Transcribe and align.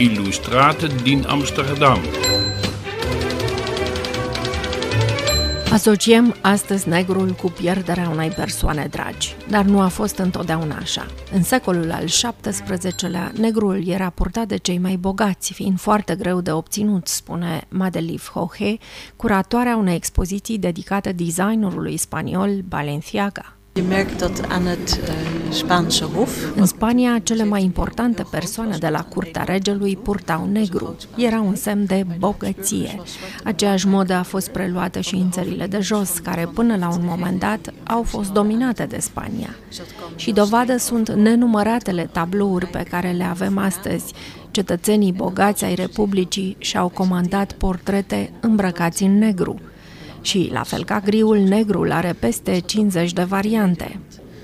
Illustrate 0.00 0.86
din 1.02 1.24
Amsterdam. 1.28 1.98
Asociem 5.72 6.34
astăzi 6.40 6.88
negrul 6.88 7.30
cu 7.30 7.50
pierderea 7.50 8.08
unei 8.08 8.28
persoane 8.28 8.86
dragi, 8.90 9.36
dar 9.48 9.64
nu 9.64 9.80
a 9.80 9.88
fost 9.88 10.18
întotdeauna 10.18 10.76
așa. 10.76 11.06
În 11.32 11.42
secolul 11.42 11.90
al 11.90 12.04
XVII-lea, 12.40 13.32
negrul 13.40 13.88
era 13.88 14.10
purtat 14.10 14.46
de 14.46 14.56
cei 14.56 14.78
mai 14.78 14.96
bogați, 14.96 15.52
fiind 15.52 15.80
foarte 15.80 16.14
greu 16.14 16.40
de 16.40 16.52
obținut, 16.52 17.06
spune 17.06 17.60
Madeliv 17.68 18.30
Hohe, 18.34 18.76
curatoarea 19.16 19.76
unei 19.76 19.94
expoziții 19.94 20.58
dedicate 20.58 21.12
designerului 21.12 21.96
spaniol 21.96 22.50
Balenciaga. 22.68 23.57
Je 23.78 23.84
merkt 23.84 24.18
dat 24.18 24.46
aan 24.48 24.66
het 24.66 25.00
uh, 25.02 25.52
Spaanse 25.52 26.04
hof. 26.04 26.56
În 26.56 26.66
Spania, 26.66 27.18
cele 27.22 27.44
mai 27.44 27.62
importante 27.62 28.24
persoane 28.30 28.76
de 28.76 28.88
la 28.88 29.04
curtea 29.04 29.42
regelui 29.42 29.96
purtau 29.96 30.48
negru. 30.52 30.96
Era 31.16 31.40
un 31.40 31.54
semn 31.54 31.86
de 31.86 32.06
bogăție. 32.18 33.00
Aceeași 33.44 33.86
modă 33.86 34.14
a 34.14 34.22
fost 34.22 34.48
preluată 34.48 35.00
și 35.00 35.14
în 35.14 35.30
țările 35.30 35.66
de 35.66 35.78
jos, 35.80 36.18
care 36.18 36.48
până 36.54 36.76
la 36.76 36.88
un 36.88 37.00
moment 37.02 37.38
dat 37.38 37.72
au 37.84 38.02
fost 38.02 38.32
dominate 38.32 38.84
de 38.84 38.98
Spania. 38.98 39.56
Și 40.16 40.32
dovadă 40.32 40.76
sunt 40.76 41.10
nenumăratele 41.10 42.08
tablouri 42.12 42.66
pe 42.66 42.86
care 42.90 43.10
le 43.10 43.24
avem 43.24 43.58
astăzi. 43.58 44.12
Cetățenii 44.50 45.12
bogați 45.12 45.64
ai 45.64 45.74
Republicii 45.74 46.56
și-au 46.58 46.88
comandat 46.88 47.52
portrete 47.52 48.32
îmbrăcați 48.40 49.02
în 49.02 49.18
negru. 49.18 49.60
Și, 50.28 50.48
la 50.52 50.62
fel 50.62 50.84
ca 50.84 51.00
griul, 51.04 51.38
negrul 51.38 51.92
are 51.92 52.16
peste 52.18 52.58
50 52.66 53.12
de 53.12 53.22
variante. 53.22 54.00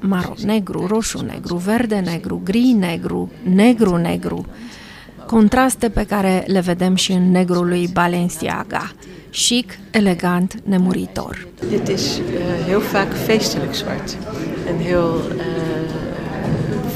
Maro 0.00 0.34
negru, 0.44 0.86
roșu 0.86 1.24
negru, 1.24 1.56
verde 1.56 1.96
negru, 1.96 2.40
gri 2.44 2.74
negru, 2.78 3.30
negru 3.42 3.96
negru. 3.96 4.46
Contraste 5.26 5.88
pe 5.88 6.04
care 6.04 6.44
le 6.46 6.60
vedem 6.60 6.94
și 6.94 7.12
în 7.12 7.30
negrul 7.30 7.68
lui 7.68 7.88
Balenciaga. 7.92 8.92
Chic, 9.30 9.78
elegant, 9.90 10.54
nemuritor. 10.64 11.46
Dit 11.68 11.88
is 11.88 12.16
uh, 12.16 12.66
heel 12.66 12.82
vaak 12.92 13.14
feestelijk 13.14 13.74
zwart. 13.74 14.16
En 14.68 14.84
heel, 14.84 15.20
uh, 15.36 16.07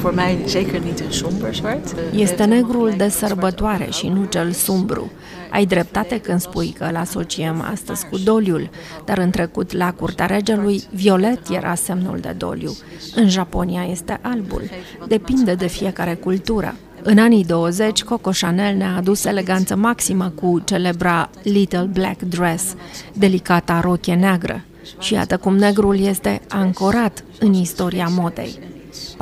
voor 0.02 0.14
mij 0.14 0.38
zeker 0.46 0.80
niet 0.80 1.00
een 1.00 1.12
somber 1.12 1.54
zwart. 1.54 1.94
Uh, 2.12 2.20
Este 2.20 2.44
negrul 2.44 2.94
de 2.96 3.08
sărbătoare 3.08 3.88
și 3.90 4.08
nu 4.08 4.24
cel 4.24 4.52
sumbru. 4.52 5.10
Ai 5.50 5.66
dreptate 5.66 6.20
când 6.20 6.40
spui 6.40 6.74
că 6.78 6.84
îl 6.84 6.96
asociem 6.96 7.64
astăzi 7.72 8.06
cu 8.06 8.18
doliul, 8.18 8.70
dar 9.04 9.18
în 9.18 9.30
trecut 9.30 9.72
la 9.72 9.92
curtea 9.92 10.26
regelui, 10.26 10.82
violet 10.90 11.48
era 11.48 11.74
semnul 11.74 12.18
de 12.18 12.34
doliu. 12.36 12.72
În 13.14 13.28
Japonia 13.28 13.84
este 13.84 14.18
albul. 14.22 14.62
Depinde 15.06 15.54
de 15.54 15.66
fiecare 15.66 16.14
cultură. 16.14 16.74
În 17.02 17.18
anii 17.18 17.44
20, 17.44 18.02
Coco 18.02 18.30
Chanel 18.40 18.76
ne-a 18.76 18.96
adus 18.96 19.24
eleganță 19.24 19.76
maximă 19.76 20.32
cu 20.34 20.62
celebra 20.64 21.30
Little 21.42 21.88
Black 21.92 22.22
Dress, 22.22 22.74
delicata 23.12 23.80
rochie 23.80 24.14
neagră. 24.14 24.64
Și 24.98 25.12
iată 25.12 25.36
cum 25.36 25.56
negrul 25.56 26.00
este 26.00 26.40
ancorat 26.48 27.24
în 27.38 27.52
istoria 27.54 28.08
modei. 28.10 28.58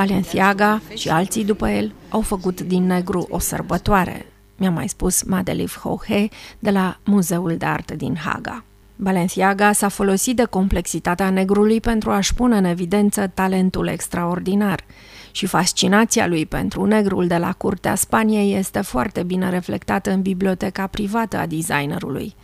Balenciaga 0.01 0.81
și 0.95 1.09
alții 1.09 1.45
după 1.45 1.69
el 1.69 1.93
au 2.09 2.21
făcut 2.21 2.61
din 2.61 2.87
negru 2.87 3.27
o 3.31 3.39
sărbătoare, 3.39 4.27
mi-a 4.57 4.71
mai 4.71 4.89
spus 4.89 5.23
Madeliv 5.23 5.79
Hohe 5.83 6.29
de 6.59 6.71
la 6.71 6.99
Muzeul 7.05 7.57
de 7.57 7.67
Artă 7.67 7.95
din 7.95 8.17
Haga. 8.17 8.65
Balenciaga 8.97 9.73
s-a 9.73 9.89
folosit 9.89 10.37
de 10.37 10.45
complexitatea 10.45 11.31
negrului 11.31 11.81
pentru 11.81 12.11
a-și 12.11 12.35
pune 12.35 12.57
în 12.57 12.65
evidență 12.65 13.27
talentul 13.35 13.87
extraordinar 13.87 14.85
și 15.31 15.47
fascinația 15.47 16.27
lui 16.27 16.47
pentru 16.47 16.85
negrul 16.85 17.27
de 17.27 17.37
la 17.37 17.53
curtea 17.53 17.95
Spaniei 17.95 18.55
este 18.59 18.81
foarte 18.81 19.23
bine 19.23 19.51
reflectată 19.51 20.11
în 20.11 20.23
biblioteca 20.23 20.87
privată 20.87 21.37
a 21.37 21.47
designerului. 21.47 22.35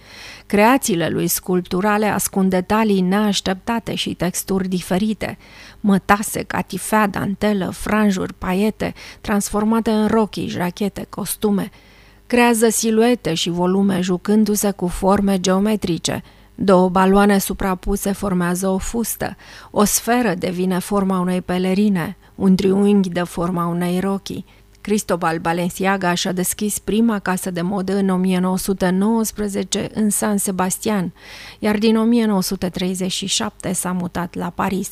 Creațiile 0.47 1.09
lui 1.09 1.27
sculpturale 1.27 2.07
ascund 2.07 2.51
detalii 2.51 3.01
neașteptate 3.01 3.95
și 3.95 4.15
texturi 4.15 4.69
diferite, 4.69 5.39
mătase, 5.81 6.43
catifea, 6.43 7.07
dantelă, 7.07 7.71
franjuri, 7.73 8.35
paiete, 8.35 8.95
transformate 9.21 9.91
în 9.91 10.07
rochii, 10.07 10.49
jachete, 10.49 11.07
costume– 11.09 11.71
creează 12.27 12.69
siluete 12.69 13.35
și 13.35 13.51
volume 13.51 14.01
jucându-se 14.01 14.71
cu 14.71 14.87
forme 14.87 15.41
geometrice. 15.41 16.23
Două 16.59 16.89
baloane 16.89 17.39
suprapuse 17.39 18.13
formează 18.13 18.69
o 18.69 18.79
fustă, 18.79 19.37
o 19.71 19.85
sferă 19.85 20.35
devine 20.35 20.79
forma 20.79 21.19
unei 21.19 21.43
pelerine, 21.43 22.17
un 22.35 22.57
triunghi 22.57 23.09
de 23.09 23.23
forma 23.23 23.67
unei 23.67 24.01
rochii. 24.01 24.45
Cristobal 24.81 25.39
Balenciaga 25.39 26.15
și-a 26.15 26.33
deschis 26.33 26.79
prima 26.79 27.19
casă 27.19 27.51
de 27.51 27.61
modă 27.61 27.97
în 27.97 28.09
1919 28.09 29.91
în 29.95 30.11
San 30.11 30.37
Sebastian, 30.37 31.13
iar 31.59 31.79
din 31.79 31.97
1937 31.97 33.73
s-a 33.73 33.93
mutat 33.93 34.35
la 34.35 34.51
Paris. 34.51 34.91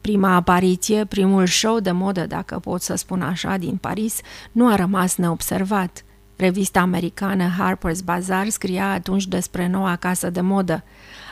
Prima 0.00 0.34
apariție, 0.34 1.04
primul 1.04 1.46
show 1.46 1.80
de 1.80 1.90
modă, 1.90 2.26
dacă 2.26 2.58
pot 2.58 2.82
să 2.82 2.94
spun 2.94 3.22
așa, 3.22 3.56
din 3.56 3.76
Paris, 3.76 4.20
nu 4.52 4.68
a 4.68 4.74
rămas 4.74 5.16
neobservat– 5.16 6.04
Revista 6.42 6.80
americană 6.80 7.44
Harper's 7.58 8.04
Bazaar 8.04 8.48
scria 8.48 8.90
atunci 8.90 9.26
despre 9.26 9.68
noua 9.68 9.96
casă 9.96 10.30
de 10.30 10.40
modă. 10.40 10.84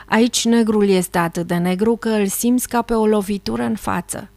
Aici 0.06 0.44
negrul 0.44 0.88
este 0.88 1.18
atât 1.18 1.46
de 1.46 1.54
negru 1.54 1.96
că 1.96 2.08
îl 2.08 2.26
simți 2.26 2.68
ca 2.68 2.82
pe 2.82 2.94
o 2.94 3.06
lovitură 3.06 3.62
în 3.62 3.74
față. 3.74 4.28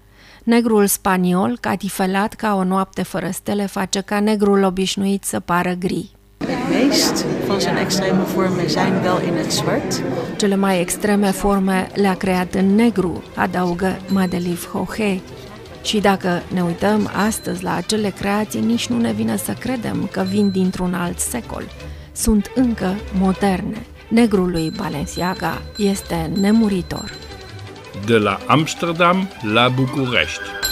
Negrul 0.44 0.88
spaniol, 0.88 1.58
catifelat 1.62 2.34
ca 2.34 2.56
o 2.56 2.64
noapte 2.64 3.04
fără 3.04 3.30
stele, 3.32 3.66
face 3.66 4.02
ca 4.02 4.20
negrul 4.20 4.64
obișnuit 4.64 5.24
să 5.24 5.40
pară 5.40 5.74
gri. 5.80 6.12
Cele 10.38 10.56
mai 10.56 10.80
extreme 10.80 11.32
forme 11.32 11.90
le-a 11.94 12.16
creat 12.16 12.54
în 12.54 12.76
negru, 12.76 13.24
adaugă 13.36 14.00
Madeliv 14.08 14.70
Hohe. 14.72 15.22
Și 15.84 16.00
dacă 16.00 16.42
ne 16.54 16.64
uităm 16.64 17.10
astăzi 17.28 17.64
la 17.64 17.76
acele 17.76 18.10
creații, 18.10 18.62
nici 18.62 18.88
nu 18.88 19.00
ne 19.00 19.12
vine 19.12 19.38
să 19.38 19.52
credem 19.52 20.10
că 20.12 20.26
vin 20.30 20.52
dintr-un 20.52 20.94
alt 20.94 21.20
secol. 21.20 21.64
Sunt 22.12 22.52
încă 22.56 22.96
moderne. 23.18 23.86
Negrul 24.10 24.52
lui 24.52 24.72
Balenciaga 24.78 25.62
este 25.78 26.32
nemuritor. 26.40 27.12
De 28.06 28.18
la 28.18 28.40
Amsterdam 28.48 29.30
la 29.54 29.68
București. 29.68 30.63